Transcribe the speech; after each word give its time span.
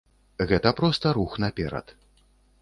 Гэта 0.51 0.71
проста 0.79 1.11
рух 1.19 1.37
наперад. 1.45 1.95